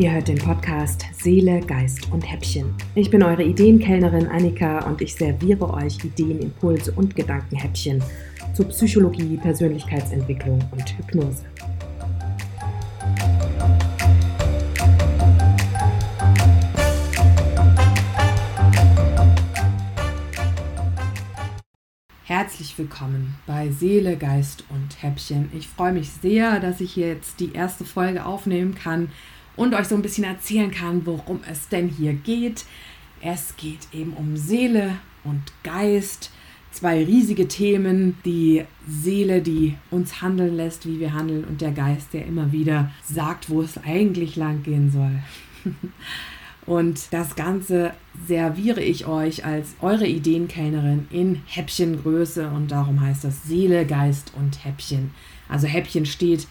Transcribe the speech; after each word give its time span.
Ihr 0.00 0.12
hört 0.12 0.28
den 0.28 0.38
Podcast 0.38 1.04
Seele, 1.12 1.60
Geist 1.60 2.10
und 2.10 2.22
Häppchen. 2.22 2.74
Ich 2.94 3.10
bin 3.10 3.22
eure 3.22 3.42
Ideenkellnerin 3.42 4.28
Annika 4.28 4.86
und 4.86 5.02
ich 5.02 5.14
serviere 5.14 5.74
euch 5.74 6.02
Ideen, 6.02 6.40
Impulse 6.40 6.90
und 6.92 7.14
Gedankenhäppchen 7.14 8.02
zu 8.54 8.64
Psychologie, 8.64 9.36
Persönlichkeitsentwicklung 9.36 10.58
und 10.72 10.96
Hypnose. 10.96 11.44
Herzlich 22.24 22.78
willkommen 22.78 23.34
bei 23.46 23.68
Seele, 23.70 24.16
Geist 24.16 24.64
und 24.70 25.02
Häppchen. 25.02 25.50
Ich 25.52 25.68
freue 25.68 25.92
mich 25.92 26.08
sehr, 26.10 26.58
dass 26.58 26.80
ich 26.80 26.96
jetzt 26.96 27.38
die 27.38 27.52
erste 27.52 27.84
Folge 27.84 28.24
aufnehmen 28.24 28.74
kann 28.74 29.10
und 29.56 29.74
euch 29.74 29.88
so 29.88 29.94
ein 29.94 30.02
bisschen 30.02 30.24
erzählen 30.24 30.70
kann, 30.70 31.04
worum 31.06 31.40
es 31.50 31.68
denn 31.68 31.88
hier 31.88 32.12
geht. 32.12 32.64
Es 33.20 33.56
geht 33.56 33.88
eben 33.92 34.12
um 34.14 34.36
Seele 34.36 34.96
und 35.24 35.42
Geist. 35.62 36.30
Zwei 36.72 37.04
riesige 37.04 37.48
Themen, 37.48 38.16
die 38.24 38.64
Seele, 38.88 39.42
die 39.42 39.76
uns 39.90 40.22
handeln 40.22 40.56
lässt, 40.56 40.86
wie 40.86 41.00
wir 41.00 41.12
handeln, 41.12 41.44
und 41.44 41.60
der 41.60 41.72
Geist, 41.72 42.12
der 42.12 42.26
immer 42.26 42.52
wieder 42.52 42.92
sagt, 43.02 43.50
wo 43.50 43.60
es 43.60 43.76
eigentlich 43.78 44.36
lang 44.36 44.62
gehen 44.62 44.90
soll. 44.90 45.18
Und 46.66 47.12
das 47.12 47.34
Ganze 47.34 47.94
serviere 48.28 48.80
ich 48.80 49.06
euch 49.06 49.44
als 49.44 49.74
eure 49.80 50.06
Ideenkellnerin 50.06 51.08
in 51.10 51.42
Häppchengröße 51.46 52.48
und 52.48 52.70
darum 52.70 53.00
heißt 53.00 53.24
das 53.24 53.42
Seele, 53.44 53.86
Geist 53.86 54.32
und 54.36 54.64
Häppchen. 54.64 55.10
Also 55.48 55.66
Häppchen 55.66 56.06
steht 56.06 56.46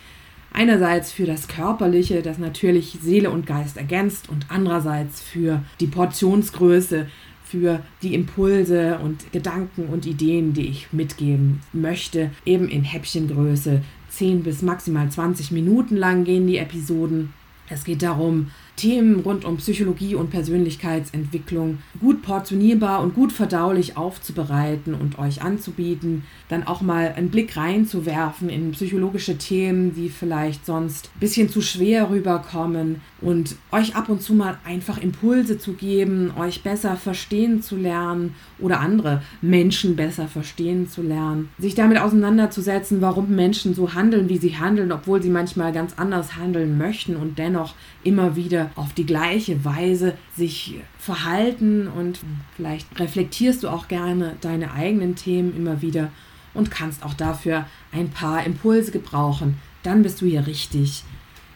Einerseits 0.52 1.12
für 1.12 1.26
das 1.26 1.48
Körperliche, 1.48 2.22
das 2.22 2.38
natürlich 2.38 2.98
Seele 3.02 3.30
und 3.30 3.46
Geist 3.46 3.78
ergänzt 3.78 4.30
und 4.30 4.48
andererseits 4.50 5.22
für 5.22 5.64
die 5.80 5.88
Portionsgröße, 5.88 7.08
für 7.44 7.82
die 8.02 8.14
Impulse 8.14 9.00
und 9.00 9.32
Gedanken 9.32 9.88
und 9.88 10.06
Ideen, 10.06 10.54
die 10.54 10.68
ich 10.68 10.92
mitgeben 10.92 11.62
möchte, 11.74 12.32
eben 12.46 12.68
in 12.68 12.84
Häppchengröße. 12.84 13.82
10 14.10 14.44
bis 14.44 14.62
maximal 14.62 15.10
20 15.10 15.52
Minuten 15.52 15.96
lang 15.96 16.24
gehen 16.24 16.48
die 16.48 16.58
Episoden. 16.58 17.34
Es 17.70 17.84
geht 17.84 18.02
darum, 18.02 18.52
Themen 18.80 19.20
rund 19.20 19.44
um 19.44 19.58
Psychologie 19.58 20.16
und 20.16 20.30
Persönlichkeitsentwicklung 20.30 21.80
gut 22.00 22.22
portionierbar 22.22 23.02
und 23.02 23.14
gut 23.14 23.34
verdaulich 23.34 23.98
aufzubereiten 23.98 24.94
und 24.94 25.20
euch 25.20 25.42
anzubieten, 25.42 26.24
dann 26.48 26.66
auch 26.66 26.80
mal 26.80 27.14
einen 27.16 27.30
Blick 27.30 27.58
reinzuwerfen 27.58 28.48
in 28.48 28.72
psychologische 28.72 29.38
Themen, 29.38 29.94
die 29.94 30.08
vielleicht 30.08 30.66
sonst 30.66 31.10
ein 31.14 31.20
bisschen 31.20 31.50
zu 31.50 31.62
schwer 31.62 32.10
rüberkommen 32.10 33.02
und 33.20 33.58
euch 33.74 33.98
ab 33.98 34.08
und 34.08 34.22
zu 34.22 34.34
mal 34.34 34.58
einfach 34.64 34.98
Impulse 34.98 35.58
zu 35.58 35.74
geben, 35.74 36.32
euch 36.40 36.64
besser 36.64 36.96
verstehen 36.96 37.62
zu 37.62 37.76
lernen 37.76 38.36
oder 38.60 38.80
andere 38.80 39.22
Menschen 39.42 39.98
besser 39.98 40.30
verstehen 40.30 40.88
zu 40.88 41.02
lernen, 41.02 41.50
sich 41.60 41.76
damit 41.76 42.00
auseinanderzusetzen, 42.00 43.02
warum 43.02 43.36
Menschen 43.36 43.74
so 43.74 43.94
handeln, 43.94 44.30
wie 44.30 44.38
sie 44.38 44.58
handeln, 44.58 44.94
obwohl 44.94 45.22
sie 45.22 45.30
manchmal 45.30 45.74
ganz 45.74 45.96
anders 45.98 46.38
handeln 46.38 46.78
möchten 46.78 47.18
und 47.18 47.38
dennoch 47.38 47.76
immer 48.06 48.38
wieder 48.38 48.69
auf 48.76 48.94
die 48.94 49.06
gleiche 49.06 49.64
Weise 49.66 50.16
sich 50.36 50.80
verhalten 50.98 51.88
und 51.88 52.20
vielleicht 52.56 53.00
reflektierst 53.00 53.64
du 53.64 53.70
auch 53.70 53.88
gerne 53.88 54.36
deine 54.42 54.74
eigenen 54.74 55.16
Themen 55.16 55.56
immer 55.56 55.82
wieder 55.82 56.12
und 56.54 56.72
kannst 56.72 57.04
auch 57.04 57.14
dafür 57.14 57.66
ein 57.92 58.10
paar 58.10 58.44
Impulse 58.46 58.92
gebrauchen. 58.92 59.58
Dann 59.84 60.04
bist 60.04 60.22
du 60.22 60.26
hier 60.26 60.48
richtig. 60.48 61.04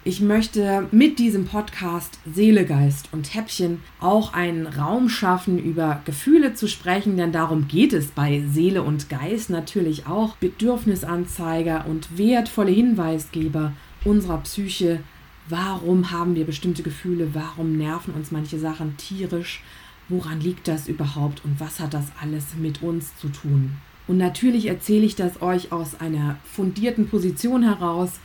Ich 0.05 0.19
möchte 0.19 0.89
mit 0.91 1.17
diesem 1.17 1.45
Podcast 1.45 2.19
Seele, 2.25 2.65
Geist 2.65 3.07
und 3.13 3.33
Häppchen 3.33 3.79
auch 4.01 4.33
einen 4.33 4.67
Raum 4.67 5.07
schaffen, 5.07 5.57
über 5.57 6.01
Gefühle 6.03 6.55
zu 6.55 6.67
sprechen, 6.67 7.15
denn 7.15 7.31
darum 7.31 7.69
geht 7.69 7.93
es 7.93 8.07
bei 8.07 8.43
Seele 8.51 8.83
und 8.83 9.09
Geist 9.09 9.49
natürlich 9.49 10.05
auch. 10.05 10.35
Bedürfnisanzeiger 10.35 11.85
und 11.87 12.17
wertvolle 12.17 12.71
Hinweisgeber 12.71 13.71
unserer 14.03 14.39
Psyche 14.39 14.99
Warum 15.49 16.11
haben 16.11 16.35
wir 16.35 16.45
bestimmte 16.45 16.83
Gefühle? 16.83 17.33
Warum 17.33 17.77
nerven 17.77 18.13
uns 18.13 18.31
manche 18.31 18.59
Sachen 18.59 18.97
tierisch? 18.97 19.61
Woran 20.09 20.39
liegt 20.39 20.67
das 20.67 20.87
überhaupt 20.87 21.43
und 21.43 21.59
was 21.59 21.79
hat 21.79 21.93
das 21.93 22.05
alles 22.21 22.55
mit 22.55 22.81
uns 22.81 23.15
zu 23.17 23.29
tun? 23.29 23.77
Und 24.07 24.17
natürlich 24.17 24.67
erzähle 24.67 25.05
ich 25.05 25.15
das 25.15 25.41
euch 25.41 25.71
aus 25.71 25.99
einer 25.99 26.37
fundierten 26.43 27.07
Position 27.07 27.63
heraus. 27.63 28.19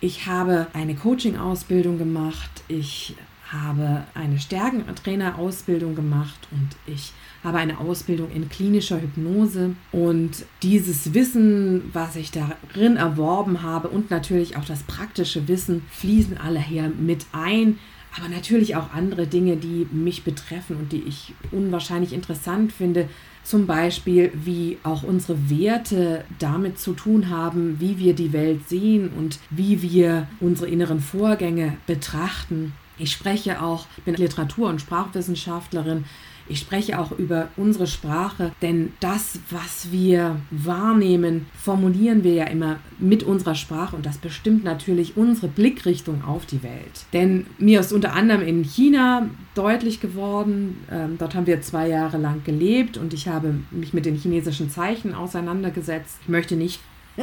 Ich 0.00 0.26
habe 0.26 0.68
eine 0.72 0.94
Coaching-Ausbildung 0.94 1.98
gemacht. 1.98 2.50
Ich 2.68 3.16
habe 3.52 4.04
eine 4.14 4.38
Stärkentrainer-Ausbildung 4.38 5.94
gemacht 5.94 6.48
und 6.50 6.68
ich 6.86 7.12
habe 7.44 7.58
eine 7.58 7.78
Ausbildung 7.78 8.30
in 8.32 8.48
klinischer 8.48 9.00
Hypnose. 9.00 9.76
Und 9.92 10.46
dieses 10.62 11.12
Wissen, 11.12 11.90
was 11.92 12.16
ich 12.16 12.30
darin 12.30 12.96
erworben 12.96 13.62
habe 13.62 13.88
und 13.88 14.10
natürlich 14.10 14.56
auch 14.56 14.64
das 14.64 14.82
praktische 14.84 15.46
Wissen, 15.46 15.82
fließen 15.90 16.38
alle 16.38 16.60
hier 16.60 16.88
mit 16.88 17.26
ein. 17.32 17.78
Aber 18.16 18.28
natürlich 18.28 18.76
auch 18.76 18.92
andere 18.94 19.26
Dinge, 19.26 19.56
die 19.56 19.86
mich 19.90 20.22
betreffen 20.22 20.76
und 20.76 20.92
die 20.92 21.02
ich 21.02 21.34
unwahrscheinlich 21.50 22.12
interessant 22.12 22.72
finde. 22.72 23.08
Zum 23.42 23.66
Beispiel, 23.66 24.32
wie 24.32 24.78
auch 24.84 25.02
unsere 25.02 25.50
Werte 25.50 26.24
damit 26.38 26.78
zu 26.78 26.94
tun 26.94 27.28
haben, 27.28 27.78
wie 27.78 27.98
wir 27.98 28.14
die 28.14 28.32
Welt 28.32 28.68
sehen 28.68 29.10
und 29.18 29.38
wie 29.50 29.82
wir 29.82 30.28
unsere 30.40 30.68
inneren 30.68 31.00
Vorgänge 31.00 31.76
betrachten. 31.86 32.72
Ich 32.98 33.10
spreche 33.12 33.62
auch, 33.62 33.86
bin 34.04 34.14
Literatur- 34.14 34.68
und 34.68 34.80
Sprachwissenschaftlerin. 34.80 36.04
Ich 36.46 36.58
spreche 36.58 36.98
auch 36.98 37.10
über 37.12 37.48
unsere 37.56 37.86
Sprache, 37.86 38.52
denn 38.60 38.92
das, 39.00 39.38
was 39.48 39.90
wir 39.90 40.36
wahrnehmen, 40.50 41.46
formulieren 41.58 42.22
wir 42.22 42.34
ja 42.34 42.44
immer 42.44 42.80
mit 42.98 43.22
unserer 43.22 43.54
Sprache 43.54 43.96
und 43.96 44.04
das 44.04 44.18
bestimmt 44.18 44.62
natürlich 44.62 45.16
unsere 45.16 45.48
Blickrichtung 45.48 46.22
auf 46.22 46.44
die 46.44 46.62
Welt. 46.62 47.06
Denn 47.14 47.46
mir 47.56 47.80
ist 47.80 47.94
unter 47.94 48.12
anderem 48.12 48.46
in 48.46 48.62
China 48.62 49.30
deutlich 49.54 50.00
geworden, 50.00 50.84
ähm, 50.90 51.16
dort 51.18 51.34
haben 51.34 51.46
wir 51.46 51.62
zwei 51.62 51.88
Jahre 51.88 52.18
lang 52.18 52.44
gelebt 52.44 52.98
und 52.98 53.14
ich 53.14 53.26
habe 53.26 53.54
mich 53.70 53.94
mit 53.94 54.04
den 54.04 54.16
chinesischen 54.16 54.68
Zeichen 54.68 55.14
auseinandergesetzt. 55.14 56.18
Ich 56.22 56.28
möchte 56.28 56.56
nicht 56.56 56.80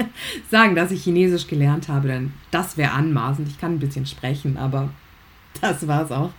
sagen, 0.49 0.73
dass 0.73 0.89
ich 0.89 1.03
Chinesisch 1.03 1.45
gelernt 1.45 1.89
habe, 1.89 2.07
denn 2.07 2.33
das 2.49 2.75
wäre 2.75 2.93
anmaßend. 2.93 3.47
Ich 3.49 3.59
kann 3.59 3.73
ein 3.73 3.79
bisschen 3.79 4.07
sprechen, 4.07 4.57
aber 4.57 4.89
das 5.59 5.87
war 5.87 6.05
es 6.05 6.11
auch. 6.11 6.31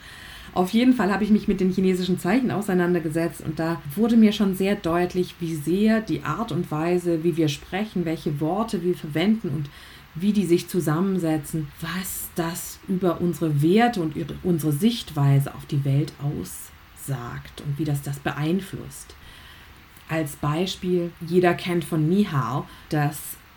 Auf 0.55 0.71
jeden 0.71 0.93
Fall 0.93 1.11
habe 1.11 1.25
ich 1.25 1.31
mich 1.31 1.49
mit 1.49 1.61
den 1.61 1.73
chinesischen 1.73 2.19
Zeichen 2.19 2.51
auseinandergesetzt 2.51 3.41
und 3.41 3.59
da 3.59 3.81
wurde 3.97 4.17
mir 4.17 4.33
schon 4.33 4.55
sehr 4.55 4.77
deutlich, 4.77 5.37
wie 5.41 5.55
sehr 5.55 6.01
die 6.03 6.25
Art 6.25 6.53
und 6.53 6.71
Weise, 6.71 7.25
wie 7.25 7.39
wir 7.39 7.49
sprechen, 7.49 8.05
welche 8.05 8.39
Worte 8.39 8.83
wir 8.83 8.95
verwenden 8.95 9.49
und 9.49 9.71
wie 10.15 10.35
die 10.35 10.45
sich 10.45 10.69
zusammensetzen, 10.69 11.69
was 11.81 12.29
das 12.35 12.79
über 12.87 13.23
unsere 13.23 13.63
Werte 13.63 14.03
und 14.03 14.15
unsere 14.43 14.73
Sichtweise 14.73 15.55
auf 15.55 15.65
die 15.65 15.87
Welt 15.87 16.13
aussagt 16.21 17.63
und 17.63 17.79
wie 17.79 17.85
das 17.85 18.03
das 18.03 18.19
beeinflusst. 18.19 19.15
Als 20.11 20.37
Beispiel, 20.37 21.13
jeder 21.27 21.55
kennt 21.55 21.87
von 21.87 22.11
Ni 22.11 22.25
Hao 22.31 22.67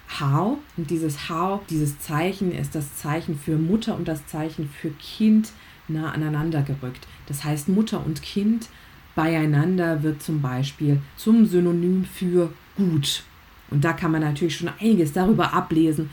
Hao 0.08 0.60
und 0.78 0.90
dieses 0.90 1.30
Hao, 1.30 1.62
dieses 1.70 2.00
Zeichen 2.00 2.52
ist 2.52 2.76
das 2.76 2.96
Zeichen 2.96 3.38
für 3.38 3.58
Mutter 3.58 3.96
und 3.96 4.08
das 4.08 4.26
Zeichen 4.28 4.70
für 4.70 4.92
Kind 4.92 5.52
nah 5.88 6.12
aneinander 6.12 6.62
gerückt. 6.62 7.08
Das 7.28 7.44
heißt, 7.44 7.70
Mutter 7.70 8.04
und 8.06 8.22
Kind 8.22 8.70
beieinander 9.16 10.04
wird 10.04 10.22
zum 10.22 10.42
Beispiel 10.42 11.02
zum 11.16 11.46
Synonym 11.46 12.06
für 12.06 12.52
gut. 12.76 13.24
Und 13.72 13.84
da 13.84 13.94
kann 13.94 14.12
man 14.12 14.22
natürlich 14.22 14.58
schon 14.58 14.70
einiges 14.80 15.14
darüber 15.14 15.54
ablesen, 15.54 16.10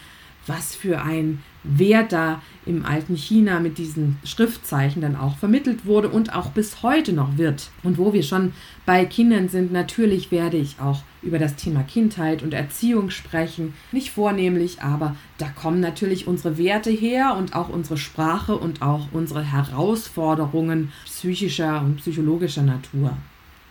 was 0.47 0.75
für 0.75 1.03
ein 1.03 1.43
Wert 1.65 2.13
da 2.13 2.43
im 2.67 2.85
alten 2.85 3.17
China 3.17 3.61
mit 3.61 3.79
diesen 3.79 4.19
Schriftzeichen 4.25 5.03
dann 5.03 5.17
auch 5.17 5.37
vermittelt 5.37 5.87
wurde 5.87 6.09
und 6.09 6.35
auch 6.35 6.51
bis 6.51 6.83
heute 6.83 7.13
noch 7.13 7.37
wird. 7.39 7.71
Und 7.83 7.99
wo 7.99 8.13
wir 8.13 8.23
schon 8.23 8.53
bei 8.87 9.05
Kindern 9.05 9.49
sind, 9.49 9.73
natürlich 9.73 10.31
werde 10.31 10.57
ich 10.57 10.81
auch 10.81 11.03
über 11.23 11.39
das 11.39 11.57
Thema 11.57 11.83
Kindheit 11.83 12.43
und 12.43 12.53
Erziehung 12.53 13.11
sprechen. 13.11 13.75
Nicht 13.93 14.11
vornehmlich, 14.11 14.83
aber 14.83 15.17
da 15.39 15.49
kommen 15.49 15.81
natürlich 15.81 16.27
unsere 16.27 16.59
Werte 16.59 16.91
her 16.91 17.37
und 17.39 17.55
auch 17.55 17.69
unsere 17.69 17.97
Sprache 17.97 18.57
und 18.57 18.83
auch 18.83 19.09
unsere 19.13 19.43
Herausforderungen 19.43 20.93
psychischer 21.05 21.81
und 21.83 21.97
psychologischer 21.97 22.63
Natur. 22.63 23.17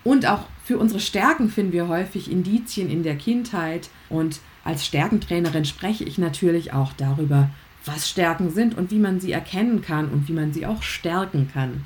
Und 0.03 0.25
auch 0.25 0.45
für 0.63 0.77
unsere 0.77 0.99
Stärken 0.99 1.49
finden 1.49 1.73
wir 1.73 1.88
häufig 1.88 2.31
Indizien 2.31 2.89
in 2.89 3.03
der 3.03 3.15
Kindheit. 3.15 3.89
Und 4.09 4.39
als 4.63 4.85
Stärkentrainerin 4.85 5.65
spreche 5.65 6.03
ich 6.03 6.17
natürlich 6.17 6.73
auch 6.73 6.93
darüber, 6.93 7.49
was 7.85 8.09
Stärken 8.09 8.51
sind 8.51 8.77
und 8.77 8.91
wie 8.91 8.99
man 8.99 9.19
sie 9.19 9.31
erkennen 9.31 9.81
kann 9.81 10.09
und 10.09 10.27
wie 10.27 10.33
man 10.33 10.53
sie 10.53 10.65
auch 10.65 10.83
stärken 10.83 11.49
kann. 11.51 11.85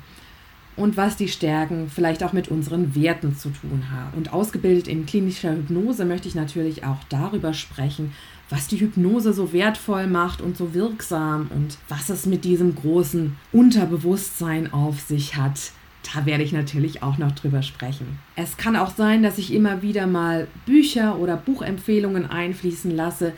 Und 0.76 0.98
was 0.98 1.16
die 1.16 1.28
Stärken 1.28 1.88
vielleicht 1.88 2.22
auch 2.22 2.34
mit 2.34 2.48
unseren 2.48 2.94
Werten 2.94 3.34
zu 3.34 3.48
tun 3.48 3.84
haben. 3.90 4.14
Und 4.14 4.34
ausgebildet 4.34 4.88
in 4.88 5.06
klinischer 5.06 5.52
Hypnose 5.52 6.04
möchte 6.04 6.28
ich 6.28 6.34
natürlich 6.34 6.84
auch 6.84 6.98
darüber 7.08 7.54
sprechen, 7.54 8.12
was 8.50 8.68
die 8.68 8.78
Hypnose 8.78 9.32
so 9.32 9.54
wertvoll 9.54 10.06
macht 10.06 10.42
und 10.42 10.56
so 10.56 10.74
wirksam 10.74 11.50
und 11.54 11.78
was 11.88 12.10
es 12.10 12.26
mit 12.26 12.44
diesem 12.44 12.74
großen 12.74 13.36
Unterbewusstsein 13.52 14.72
auf 14.72 15.00
sich 15.00 15.36
hat. 15.36 15.72
Da 16.14 16.26
werde 16.26 16.44
ich 16.44 16.52
natürlich 16.52 17.02
auch 17.02 17.18
noch 17.18 17.32
drüber 17.32 17.62
sprechen. 17.62 18.18
Es 18.36 18.56
kann 18.56 18.76
auch 18.76 18.94
sein, 18.94 19.22
dass 19.22 19.38
ich 19.38 19.52
immer 19.52 19.82
wieder 19.82 20.06
mal 20.06 20.46
Bücher 20.64 21.18
oder 21.18 21.36
Buchempfehlungen 21.36 22.30
einfließen 22.30 22.94
lasse, 22.94 23.32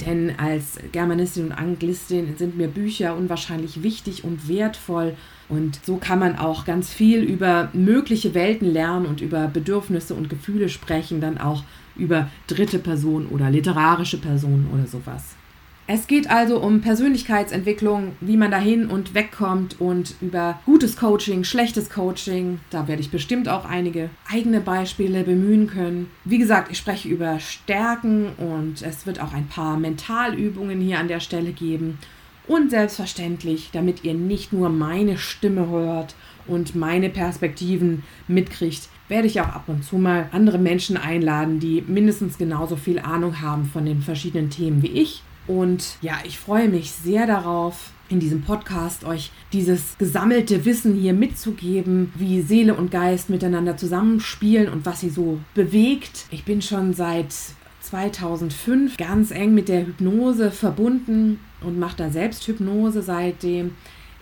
denn 0.00 0.38
als 0.38 0.78
Germanistin 0.92 1.46
und 1.46 1.52
Anglistin 1.52 2.36
sind 2.36 2.56
mir 2.56 2.68
Bücher 2.68 3.16
unwahrscheinlich 3.16 3.82
wichtig 3.82 4.24
und 4.24 4.48
wertvoll. 4.48 5.14
Und 5.48 5.78
so 5.84 5.96
kann 5.96 6.18
man 6.18 6.36
auch 6.36 6.64
ganz 6.64 6.92
viel 6.92 7.22
über 7.22 7.68
mögliche 7.72 8.34
Welten 8.34 8.72
lernen 8.72 9.06
und 9.06 9.20
über 9.20 9.46
Bedürfnisse 9.46 10.14
und 10.14 10.28
Gefühle 10.28 10.68
sprechen, 10.68 11.20
dann 11.20 11.38
auch 11.38 11.64
über 11.96 12.28
dritte 12.46 12.78
Personen 12.78 13.26
oder 13.28 13.50
literarische 13.50 14.18
Personen 14.18 14.68
oder 14.72 14.86
sowas. 14.86 15.36
Es 15.86 16.06
geht 16.06 16.30
also 16.30 16.60
um 16.60 16.80
Persönlichkeitsentwicklung, 16.80 18.12
wie 18.22 18.38
man 18.38 18.50
dahin 18.50 18.86
und 18.86 19.12
wegkommt 19.12 19.82
und 19.82 20.14
über 20.22 20.58
gutes 20.64 20.96
Coaching, 20.96 21.44
schlechtes 21.44 21.90
Coaching. 21.90 22.60
Da 22.70 22.88
werde 22.88 23.02
ich 23.02 23.10
bestimmt 23.10 23.50
auch 23.50 23.66
einige 23.66 24.08
eigene 24.32 24.62
Beispiele 24.62 25.24
bemühen 25.24 25.66
können. 25.66 26.08
Wie 26.24 26.38
gesagt, 26.38 26.72
ich 26.72 26.78
spreche 26.78 27.10
über 27.10 27.38
Stärken 27.38 28.30
und 28.38 28.80
es 28.80 29.04
wird 29.04 29.20
auch 29.20 29.34
ein 29.34 29.46
paar 29.46 29.76
Mentalübungen 29.76 30.80
hier 30.80 30.98
an 30.98 31.08
der 31.08 31.20
Stelle 31.20 31.52
geben. 31.52 31.98
Und 32.46 32.70
selbstverständlich, 32.70 33.68
damit 33.74 34.04
ihr 34.04 34.14
nicht 34.14 34.54
nur 34.54 34.70
meine 34.70 35.18
Stimme 35.18 35.68
hört 35.68 36.14
und 36.46 36.74
meine 36.74 37.10
Perspektiven 37.10 38.04
mitkriegt, 38.26 38.88
werde 39.08 39.26
ich 39.26 39.38
auch 39.42 39.48
ab 39.48 39.64
und 39.66 39.84
zu 39.84 39.96
mal 39.96 40.30
andere 40.32 40.58
Menschen 40.58 40.96
einladen, 40.96 41.60
die 41.60 41.84
mindestens 41.86 42.38
genauso 42.38 42.76
viel 42.76 43.00
Ahnung 43.00 43.42
haben 43.42 43.66
von 43.66 43.84
den 43.84 44.00
verschiedenen 44.00 44.48
Themen 44.48 44.82
wie 44.82 44.92
ich 44.92 45.22
und 45.46 45.98
ja, 46.00 46.18
ich 46.24 46.38
freue 46.38 46.68
mich 46.68 46.92
sehr 46.92 47.26
darauf, 47.26 47.92
in 48.08 48.20
diesem 48.20 48.42
Podcast 48.42 49.04
euch 49.04 49.30
dieses 49.52 49.96
gesammelte 49.98 50.64
Wissen 50.64 50.94
hier 50.94 51.14
mitzugeben, 51.14 52.12
wie 52.14 52.42
Seele 52.42 52.74
und 52.74 52.90
Geist 52.90 53.30
miteinander 53.30 53.76
zusammenspielen 53.76 54.68
und 54.68 54.84
was 54.84 55.00
sie 55.00 55.10
so 55.10 55.40
bewegt. 55.54 56.26
Ich 56.30 56.44
bin 56.44 56.60
schon 56.60 56.92
seit 56.92 57.34
2005 57.80 58.96
ganz 58.96 59.30
eng 59.30 59.54
mit 59.54 59.68
der 59.68 59.86
Hypnose 59.86 60.50
verbunden 60.50 61.40
und 61.62 61.78
mache 61.78 61.96
da 61.96 62.10
selbst 62.10 62.46
Hypnose 62.46 63.02
seitdem. 63.02 63.72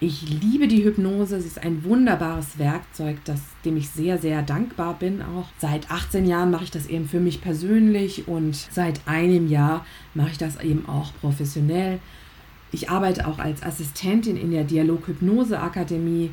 Ich 0.04 0.28
liebe 0.28 0.66
die 0.66 0.82
Hypnose. 0.82 1.40
Sie 1.40 1.46
ist 1.46 1.62
ein 1.62 1.84
wunderbares 1.84 2.58
Werkzeug, 2.58 3.18
das, 3.24 3.40
dem 3.64 3.76
ich 3.76 3.88
sehr, 3.88 4.18
sehr 4.18 4.42
dankbar 4.42 4.98
bin. 4.98 5.22
Auch 5.22 5.46
seit 5.58 5.92
18 5.92 6.26
Jahren 6.26 6.50
mache 6.50 6.64
ich 6.64 6.72
das 6.72 6.88
eben 6.88 7.08
für 7.08 7.20
mich 7.20 7.40
persönlich 7.40 8.26
und 8.26 8.56
seit 8.56 9.06
einem 9.06 9.46
Jahr 9.46 9.86
mache 10.14 10.30
ich 10.32 10.38
das 10.38 10.60
eben 10.60 10.88
auch 10.88 11.12
professionell. 11.20 12.00
Ich 12.72 12.90
arbeite 12.90 13.28
auch 13.28 13.38
als 13.38 13.62
Assistentin 13.62 14.36
in 14.36 14.50
der 14.50 14.64
Dialog-Hypnose-Akademie 14.64 16.30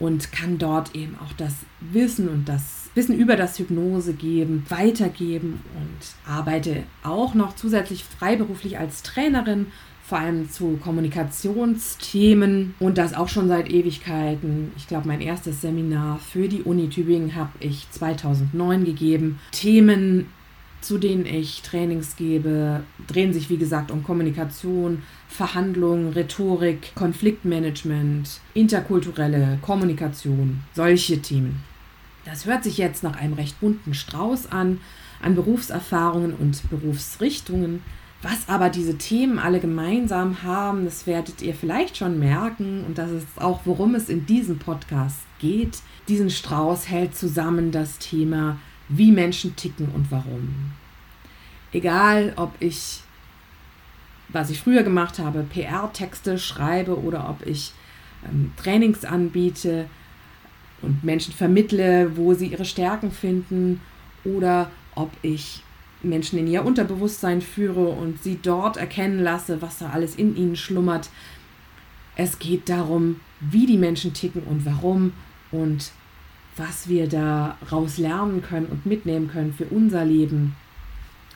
und 0.00 0.32
kann 0.32 0.58
dort 0.58 0.96
eben 0.96 1.16
auch 1.24 1.32
das 1.34 1.54
Wissen 1.78 2.28
und 2.28 2.48
das 2.48 2.90
Wissen 2.96 3.16
über 3.16 3.36
das 3.36 3.56
Hypnose 3.56 4.14
geben, 4.14 4.66
weitergeben 4.68 5.60
und 5.76 6.28
arbeite 6.28 6.82
auch 7.04 7.34
noch 7.34 7.54
zusätzlich 7.54 8.02
freiberuflich 8.02 8.80
als 8.80 9.04
Trainerin 9.04 9.66
vor 10.10 10.18
allem 10.18 10.50
zu 10.50 10.76
Kommunikationsthemen 10.82 12.74
und 12.80 12.98
das 12.98 13.14
auch 13.14 13.28
schon 13.28 13.46
seit 13.46 13.70
Ewigkeiten. 13.70 14.72
Ich 14.76 14.88
glaube, 14.88 15.06
mein 15.06 15.20
erstes 15.20 15.60
Seminar 15.60 16.18
für 16.18 16.48
die 16.48 16.62
Uni 16.62 16.88
Tübingen 16.88 17.36
habe 17.36 17.52
ich 17.60 17.88
2009 17.92 18.84
gegeben. 18.84 19.38
Themen, 19.52 20.26
zu 20.80 20.98
denen 20.98 21.26
ich 21.26 21.62
Trainings 21.62 22.16
gebe, 22.16 22.82
drehen 23.06 23.32
sich 23.32 23.50
wie 23.50 23.56
gesagt 23.56 23.92
um 23.92 24.02
Kommunikation, 24.02 25.04
Verhandlung, 25.28 26.08
Rhetorik, 26.08 26.92
Konfliktmanagement, 26.96 28.40
interkulturelle 28.52 29.58
Kommunikation, 29.62 30.58
solche 30.74 31.22
Themen. 31.22 31.62
Das 32.24 32.46
hört 32.46 32.64
sich 32.64 32.78
jetzt 32.78 33.04
nach 33.04 33.14
einem 33.14 33.34
recht 33.34 33.60
bunten 33.60 33.94
Strauß 33.94 34.50
an, 34.50 34.80
an 35.22 35.36
Berufserfahrungen 35.36 36.34
und 36.34 36.68
Berufsrichtungen. 36.68 37.84
Was 38.22 38.48
aber 38.48 38.68
diese 38.68 38.98
Themen 38.98 39.38
alle 39.38 39.60
gemeinsam 39.60 40.42
haben, 40.42 40.84
das 40.84 41.06
werdet 41.06 41.40
ihr 41.40 41.54
vielleicht 41.54 41.96
schon 41.96 42.18
merken 42.18 42.84
und 42.84 42.98
das 42.98 43.10
ist 43.10 43.26
auch, 43.36 43.60
worum 43.64 43.94
es 43.94 44.10
in 44.10 44.26
diesem 44.26 44.58
Podcast 44.58 45.20
geht. 45.38 45.78
Diesen 46.06 46.28
Strauß 46.28 46.88
hält 46.88 47.16
zusammen 47.16 47.72
das 47.72 47.98
Thema, 47.98 48.58
wie 48.88 49.10
Menschen 49.10 49.56
ticken 49.56 49.88
und 49.88 50.10
warum. 50.10 50.72
Egal, 51.72 52.34
ob 52.36 52.52
ich, 52.60 53.00
was 54.28 54.50
ich 54.50 54.60
früher 54.60 54.82
gemacht 54.82 55.18
habe, 55.18 55.42
PR-Texte 55.44 56.38
schreibe 56.38 57.00
oder 57.00 57.30
ob 57.30 57.46
ich 57.46 57.72
ähm, 58.28 58.52
Trainings 58.62 59.04
anbiete 59.06 59.86
und 60.82 61.04
Menschen 61.04 61.32
vermittle, 61.32 62.16
wo 62.16 62.34
sie 62.34 62.48
ihre 62.48 62.64
Stärken 62.66 63.12
finden 63.12 63.80
oder 64.24 64.70
ob 64.94 65.10
ich 65.22 65.62
Menschen 66.02 66.38
in 66.38 66.46
ihr 66.46 66.64
Unterbewusstsein 66.64 67.42
führe 67.42 67.88
und 67.88 68.22
sie 68.22 68.38
dort 68.42 68.76
erkennen 68.76 69.20
lasse, 69.20 69.60
was 69.62 69.78
da 69.78 69.90
alles 69.90 70.16
in 70.16 70.36
ihnen 70.36 70.56
schlummert. 70.56 71.10
Es 72.16 72.38
geht 72.38 72.68
darum, 72.68 73.20
wie 73.40 73.66
die 73.66 73.78
Menschen 73.78 74.12
ticken 74.12 74.42
und 74.42 74.64
warum 74.66 75.12
und 75.50 75.92
was 76.56 76.88
wir 76.88 77.08
daraus 77.08 77.98
lernen 77.98 78.42
können 78.42 78.66
und 78.66 78.86
mitnehmen 78.86 79.28
können 79.28 79.54
für 79.54 79.64
unser 79.66 80.04
Leben. 80.04 80.56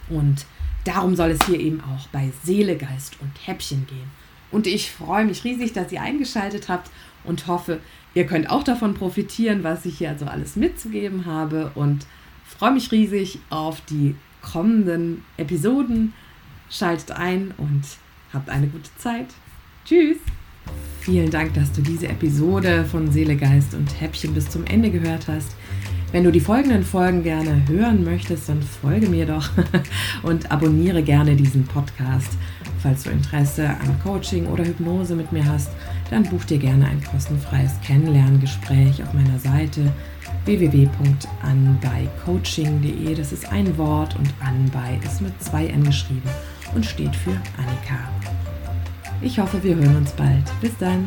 Und 0.09 0.45
darum 0.85 1.17
soll 1.17 1.31
es 1.31 1.47
hier 1.47 1.59
eben 1.59 1.81
auch 1.81 2.09
bei 2.09 2.31
Seele, 2.43 2.77
Geist 2.77 3.17
und 3.21 3.33
Häppchen 3.47 3.87
gehen. 3.87 4.11
Und 4.51 4.67
ich 4.67 4.91
freue 4.91 5.25
mich 5.25 5.45
riesig, 5.45 5.73
dass 5.73 5.93
ihr 5.93 6.03
eingeschaltet 6.03 6.69
habt 6.69 6.91
und 7.25 7.47
hoffe, 7.47 7.81
ihr 8.15 8.27
könnt 8.27 8.51
auch 8.51 8.63
davon 8.63 8.95
profitieren, 8.95 9.65
was 9.65 9.87
ich 9.87 9.99
hier 9.99 10.11
also 10.11 10.27
alles 10.27 10.57
mitzugeben 10.57 11.27
habe 11.27 11.73
und 11.75 12.07
freue 12.47 12.73
mich 12.73 12.93
riesig 12.93 13.39
auf 13.51 13.81
die 13.83 14.15
kommenden 14.45 15.23
Episoden. 15.37 16.13
Schaltet 16.71 17.13
ein 17.13 17.53
und 17.57 17.83
habt 18.33 18.49
eine 18.49 18.67
gute 18.67 18.91
Zeit. 18.99 19.27
Tschüss! 19.85 20.19
Vielen 21.01 21.31
Dank, 21.31 21.53
dass 21.55 21.73
du 21.73 21.83
diese 21.83 22.09
Episode 22.09 22.85
von 22.85 23.13
Seele, 23.13 23.37
Geist 23.37 23.75
und 23.75 24.01
Häppchen 24.01 24.33
bis 24.33 24.49
zum 24.49 24.65
Ende 24.65 24.91
gehört 24.91 25.29
hast. 25.29 25.55
Wenn 26.13 26.25
du 26.25 26.31
die 26.31 26.41
folgenden 26.41 26.85
Folgen 26.85 27.23
gerne 27.23 27.63
hören 27.69 28.05
möchtest, 28.05 28.49
dann 28.49 28.63
folge 28.63 29.09
mir 29.09 29.27
doch 29.27 29.51
und 30.23 30.51
abonniere 30.51 31.03
gerne 31.03 31.37
diesen 31.37 31.65
Podcast. 31.65 32.39
Falls 32.81 33.03
du 33.03 33.11
Interesse 33.11 33.69
an 33.69 33.99
Coaching 34.03 34.47
oder 34.47 34.65
Hypnose 34.65 35.17
mit 35.17 35.33
mir 35.33 35.45
hast, 35.45 35.71
dann 36.11 36.23
buch 36.23 36.45
dir 36.45 36.59
gerne 36.59 36.87
ein 36.87 37.03
kostenfreies 37.03 37.73
Kennenlerngespräch 37.85 39.03
auf 39.03 39.13
meiner 39.13 39.39
Seite 39.39 39.93
www.anbeicoaching.de. 40.45 43.15
Das 43.15 43.33
ist 43.33 43.51
ein 43.51 43.79
Wort 43.79 44.15
und 44.17 44.29
Anbei 44.41 45.01
ist 45.05 45.21
mit 45.21 45.41
zwei 45.43 45.67
N 45.67 45.85
geschrieben 45.85 46.29
und 46.75 46.85
steht 46.85 47.15
für 47.17 47.41
Annika. 47.57 47.97
Ich 49.21 49.39
hoffe, 49.39 49.63
wir 49.63 49.77
hören 49.77 49.97
uns 49.97 50.11
bald. 50.13 50.45
Bis 50.61 50.77
dann. 50.79 51.05